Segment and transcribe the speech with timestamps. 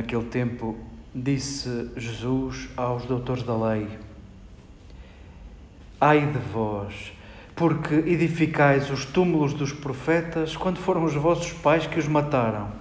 [0.00, 0.78] Naquele tempo,
[1.14, 3.86] disse Jesus aos doutores da lei:
[6.00, 7.12] Ai de vós,
[7.54, 12.72] porque edificais os túmulos dos profetas quando foram os vossos pais que os mataram.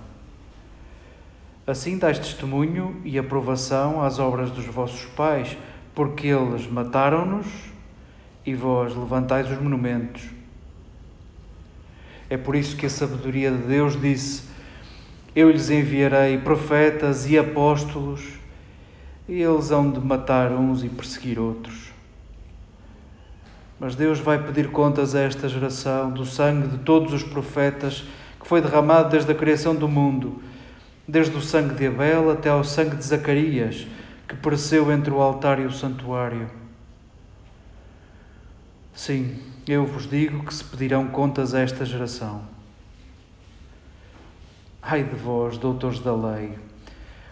[1.67, 5.57] Assim dais testemunho e aprovação às obras dos vossos pais,
[5.93, 7.47] porque eles mataram-nos
[8.45, 10.23] e vós levantais os monumentos.
[12.29, 14.48] É por isso que a sabedoria de Deus disse:
[15.35, 18.21] Eu lhes enviarei profetas e apóstolos,
[19.27, 21.91] e eles hão de matar uns e perseguir outros.
[23.79, 28.03] Mas Deus vai pedir contas a esta geração do sangue de todos os profetas
[28.39, 30.41] que foi derramado desde a criação do mundo,
[31.07, 33.87] desde o sangue de Abel até ao sangue de Zacarias,
[34.27, 36.49] que pereceu entre o altar e o santuário.
[38.93, 42.58] Sim, eu vos digo que se pedirão contas a esta geração.
[44.81, 46.57] Ai de vós, doutores da lei,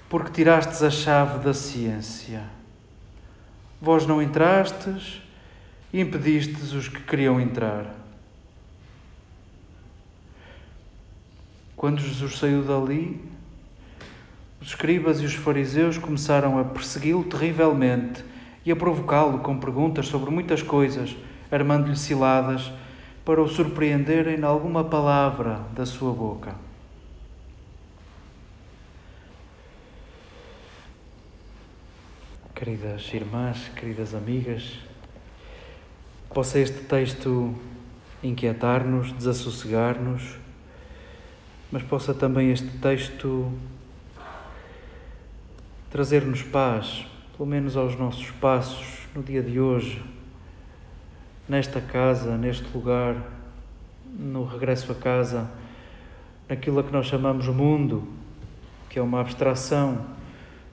[0.09, 2.44] porque tirastes a chave da ciência.
[3.81, 5.22] Vós não entrastes
[5.94, 7.94] e impedistes os que queriam entrar.
[11.76, 13.22] Quando Jesus saiu dali,
[14.60, 18.23] os escribas e os fariseus começaram a persegui-lo terrivelmente
[18.66, 21.16] e a provocá-lo com perguntas sobre muitas coisas
[21.52, 22.71] armando-lhe ciladas
[23.23, 26.67] para o surpreenderem em alguma palavra da sua boca.
[32.58, 34.80] Queridas irmãs, queridas amigas,
[36.34, 37.54] possa este texto
[38.23, 40.40] inquietar-nos, desassossegar-nos,
[41.72, 43.52] mas possa também este texto
[45.92, 47.06] trazer-nos paz,
[47.38, 50.04] pelo menos aos nossos passos no dia de hoje
[51.48, 53.18] nesta casa, neste lugar,
[54.04, 55.48] no regresso a casa,
[56.50, 58.08] naquilo a que nós chamamos mundo,
[58.89, 60.18] que é uma abstração.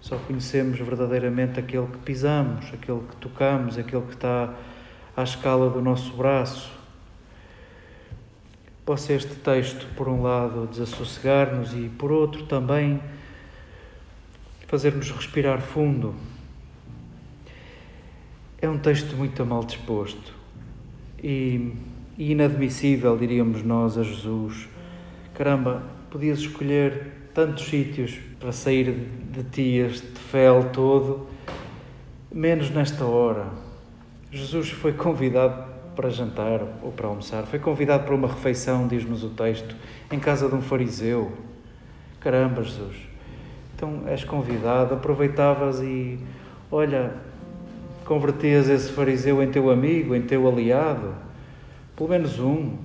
[0.05, 4.55] Só conhecemos verdadeiramente aquele que pisamos, aquele que tocamos, aquele que está
[5.17, 6.71] à escala do nosso braço.
[8.85, 13.01] Possa este texto, por um lado, desassossegar-nos e, por outro, também
[14.67, 16.15] fazer-nos respirar fundo.
[18.61, 20.35] É um texto muito mal disposto
[21.23, 21.73] e,
[22.19, 24.69] e inadmissível, diríamos nós, a Jesus.
[25.33, 31.27] Caramba, podias escolher tantos sítios para sair de, ti, este fel todo,
[32.31, 33.47] menos nesta hora.
[34.31, 35.65] Jesus foi convidado
[35.97, 39.75] para jantar ou para almoçar, foi convidado para uma refeição, diz-nos o texto,
[40.13, 41.33] em casa de um fariseu.
[42.21, 42.95] Caramba, Jesus.
[43.75, 46.19] Então és convidado, aproveitavas e,
[46.71, 47.15] olha,
[48.05, 51.15] convertias esse fariseu em teu amigo, em teu aliado,
[51.97, 52.77] pelo menos um,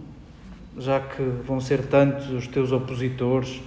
[0.77, 3.61] já que vão ser tantos os teus opositores.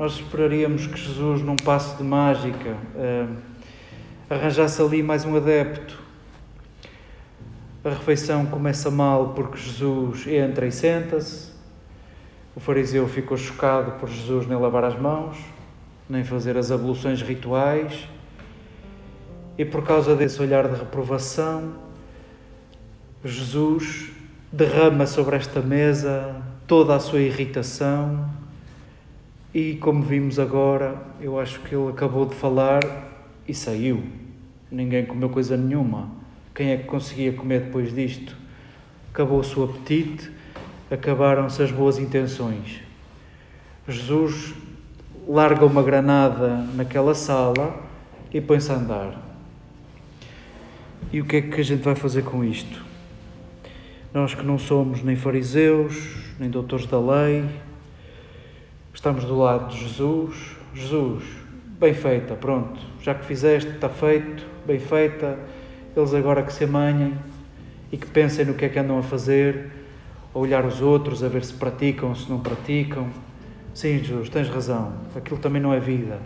[0.00, 3.26] Nós esperaríamos que Jesus, num passo de mágica, eh,
[4.30, 6.02] arranjasse ali mais um adepto.
[7.84, 11.52] A refeição começa mal porque Jesus entra e senta-se.
[12.56, 15.36] O fariseu ficou chocado por Jesus nem lavar as mãos,
[16.08, 18.08] nem fazer as abluções rituais
[19.58, 21.74] e por causa desse olhar de reprovação,
[23.22, 24.12] Jesus
[24.50, 28.39] derrama sobre esta mesa toda a sua irritação
[29.52, 32.80] e, como vimos agora, eu acho que ele acabou de falar
[33.48, 34.02] e saiu.
[34.70, 36.08] Ninguém comeu coisa nenhuma.
[36.54, 38.36] Quem é que conseguia comer depois disto?
[39.12, 40.30] Acabou o apetite,
[40.88, 42.80] acabaram-se as boas intenções.
[43.88, 44.54] Jesus
[45.26, 47.82] larga uma granada naquela sala
[48.32, 49.30] e põe-se a andar.
[51.12, 52.84] E o que é que a gente vai fazer com isto?
[54.14, 57.44] Nós que não somos nem fariseus, nem doutores da lei,
[58.94, 60.56] estamos do lado de Jesus.
[60.74, 61.24] Jesus,
[61.80, 65.38] bem feita, pronto, já que fizeste, está feito, bem feita.
[65.96, 67.14] Eles agora que se amanhem
[67.90, 69.70] e que pensem no que é que andam a fazer,
[70.34, 73.08] a olhar os outros, a ver se praticam se não praticam.
[73.74, 76.20] Sim, Jesus, tens razão, aquilo também não é vida.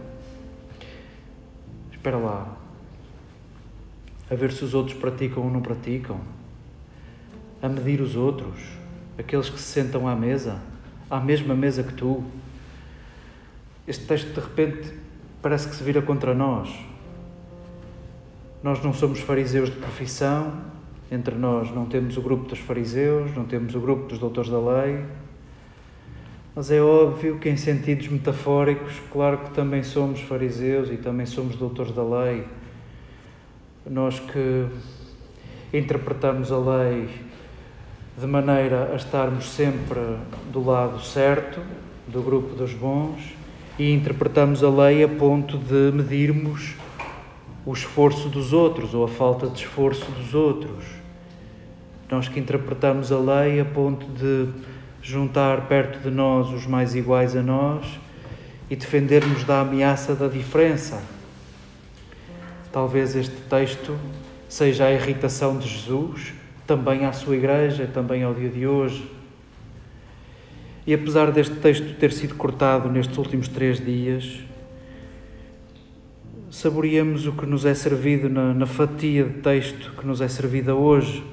[1.90, 2.54] Espera lá,
[4.30, 6.20] a ver se os outros praticam ou não praticam,
[7.62, 8.60] a medir os outros,
[9.18, 10.60] aqueles que se sentam à mesa,
[11.10, 12.22] à mesma mesa que tu.
[13.86, 14.92] Este texto de repente
[15.42, 16.70] parece que se vira contra nós.
[18.62, 20.54] Nós não somos fariseus de profissão,
[21.10, 24.58] entre nós não temos o grupo dos fariseus, não temos o grupo dos doutores da
[24.58, 25.04] lei,
[26.54, 31.56] mas é óbvio que, em sentidos metafóricos, claro que também somos fariseus e também somos
[31.56, 32.46] doutores da lei.
[33.84, 34.66] Nós que
[35.76, 37.08] interpretamos a lei
[38.16, 40.00] de maneira a estarmos sempre
[40.52, 41.60] do lado certo,
[42.06, 43.34] do grupo dos bons,
[43.78, 46.74] e interpretamos a lei a ponto de medirmos
[47.66, 50.84] o esforço dos outros ou a falta de esforço dos outros.
[52.10, 54.48] Nós que interpretamos a lei a ponto de
[55.02, 57.86] juntar perto de nós os mais iguais a nós
[58.70, 61.02] e defendermos da ameaça da diferença.
[62.70, 63.96] Talvez este texto
[64.48, 66.32] seja a irritação de Jesus,
[66.66, 69.10] também à sua igreja, também ao dia de hoje.
[70.86, 74.40] E apesar deste texto ter sido cortado nestes últimos três dias,
[76.50, 80.74] saboreamos o que nos é servido na, na fatia de texto que nos é servida
[80.74, 81.24] hoje.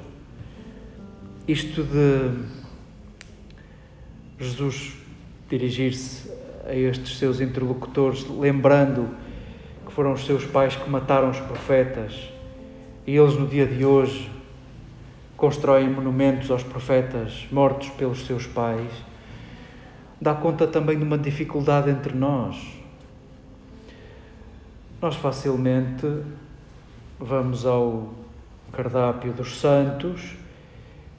[1.48, 2.32] Isto de
[4.40, 4.94] Jesus
[5.50, 6.32] dirigir-se
[6.66, 9.10] a estes seus interlocutores, lembrando
[9.86, 12.32] que foram os seus pais que mataram os profetas
[13.06, 14.32] e eles, no dia de hoje,
[15.36, 19.11] constroem monumentos aos profetas mortos pelos seus pais
[20.22, 22.56] dá conta também de uma dificuldade entre nós.
[25.02, 26.06] Nós facilmente
[27.20, 28.14] vamos ao
[28.72, 30.36] cardápio dos santos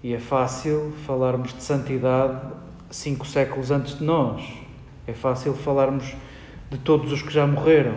[0.05, 2.41] e é fácil falarmos de santidade
[2.91, 4.41] cinco séculos antes de nós.
[5.05, 6.15] É fácil falarmos
[6.71, 7.97] de todos os que já morreram.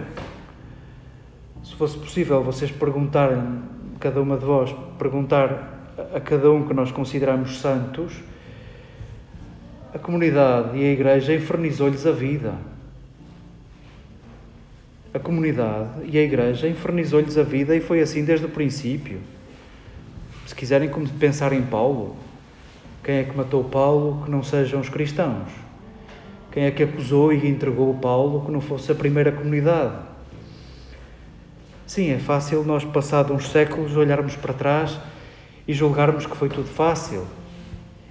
[1.64, 3.62] Se fosse possível vocês perguntarem,
[4.00, 8.24] cada uma de vós, perguntar a cada um que nós consideramos santos,
[9.96, 12.54] a comunidade e a igreja infernizou-lhes a vida.
[15.14, 19.22] A comunidade e a igreja infernizou-lhes a vida e foi assim desde o princípio.
[20.46, 22.18] Se quiserem pensar em Paulo,
[23.02, 25.48] quem é que matou Paulo que não sejam os cristãos?
[26.52, 29.96] Quem é que acusou e entregou Paulo que não fosse a primeira comunidade?
[31.88, 35.00] Sim, é fácil nós, passados uns séculos, olharmos para trás
[35.66, 37.26] e julgarmos que foi tudo fácil.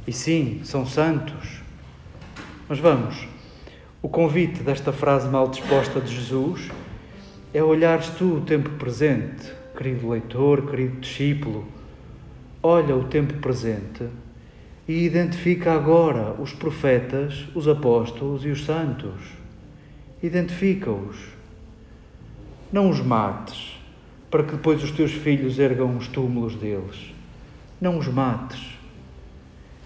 [0.07, 1.64] E sim, são santos.
[2.75, 3.29] Mas vamos,
[4.03, 6.73] o convite desta frase mal disposta de Jesus
[7.53, 11.69] é olhares tu o tempo presente, querido leitor, querido discípulo.
[12.61, 14.09] Olha o tempo presente
[14.89, 19.21] e identifica agora os profetas, os apóstolos e os santos.
[20.21, 21.17] Identifica-os.
[22.73, 23.81] Não os mates,
[24.29, 27.15] para que depois os teus filhos ergam os túmulos deles.
[27.81, 28.74] Não os mates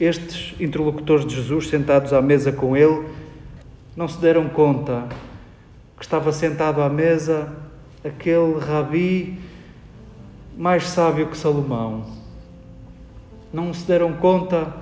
[0.00, 3.06] estes interlocutores de Jesus, sentados à mesa com ele,
[3.96, 5.08] não se deram conta
[5.96, 7.52] que estava sentado à mesa
[8.04, 9.38] aquele rabi
[10.56, 12.06] mais sábio que Salomão.
[13.52, 14.72] Não se deram conta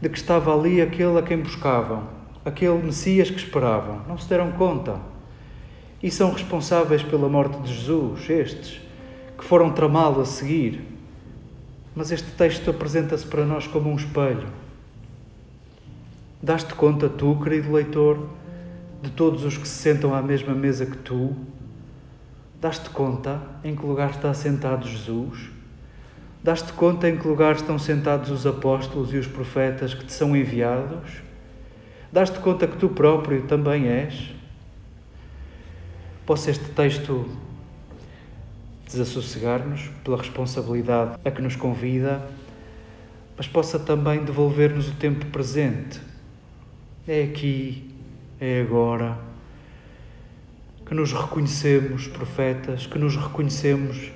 [0.00, 2.04] de que estava ali aquele a quem buscavam,
[2.44, 4.00] aquele Messias que esperavam.
[4.08, 4.96] Não se deram conta.
[6.02, 8.80] E são responsáveis pela morte de Jesus, estes,
[9.38, 10.95] que foram tramá-lo a seguir
[11.96, 14.46] mas este texto apresenta-se para nós como um espelho.
[16.42, 18.28] Dás-te conta, tu, querido leitor,
[19.02, 21.34] de todos os que se sentam à mesma mesa que tu?
[22.60, 25.48] Dás-te conta em que lugar está sentado Jesus?
[26.42, 30.36] Dás-te conta em que lugar estão sentados os apóstolos e os profetas que te são
[30.36, 31.22] enviados?
[32.12, 34.34] Dás-te conta que tu próprio também és?
[36.26, 37.26] Possa este texto
[38.86, 42.24] desassossegar-nos pela responsabilidade a que nos convida,
[43.36, 46.00] mas possa também devolver-nos o tempo presente.
[47.06, 47.92] É aqui,
[48.40, 49.18] é agora,
[50.86, 54.12] que nos reconhecemos profetas, que nos reconhecemos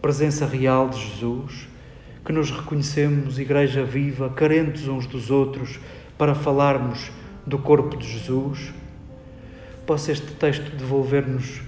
[0.00, 1.68] presença real de Jesus,
[2.24, 5.78] que nos reconhecemos igreja viva, carentes uns dos outros,
[6.16, 7.12] para falarmos
[7.46, 8.72] do corpo de Jesus.
[9.86, 11.60] Possa este texto devolver-nos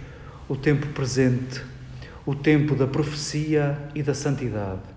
[0.48, 1.75] o tempo presente
[2.26, 4.96] o tempo da profecia e da santidade.